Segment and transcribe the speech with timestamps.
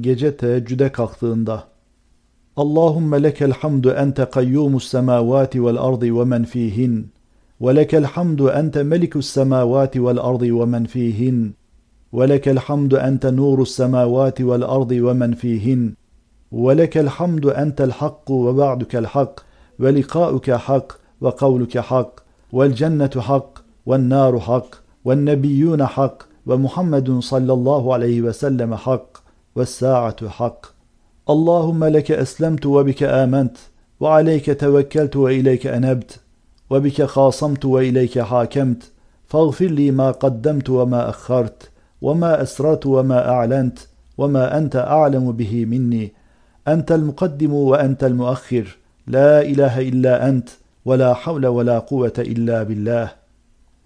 [0.00, 1.64] gece teheccüde kalktığında
[2.56, 7.12] Allahümme lekel hamdu ente kayyumus semavati vel ardı ve men fihin
[7.60, 11.54] ve lekel hamdu ente melikus semavati vel ardı ve men fihin
[13.02, 15.96] ente nurus semavati vel ardı ve men fihin
[16.52, 19.40] ولك الحمد أنت الحق وبعدك الحق
[19.80, 22.20] ولقاؤك حق وقولك حق
[22.52, 23.52] والجنة حق
[23.86, 24.70] والنار حق
[25.04, 29.25] والنبيون حق ومحمد صلى الله عليه وسلم حق
[29.56, 30.66] والساعة حق.
[31.30, 33.56] اللهم لك أسلمت وبك آمنت
[34.00, 36.20] وعليك توكلت وإليك أنبت
[36.70, 38.82] وبك خاصمت وإليك حاكمت.
[39.26, 41.70] فاغفر لي ما قدمت وما أخرت
[42.02, 43.78] وما أسررت وما أعلنت
[44.18, 46.12] وما أنت أعلم به مني.
[46.68, 50.48] أنت المقدم وأنت المؤخر لا إله إلا أنت
[50.84, 53.25] ولا حول ولا قوة إلا بالله.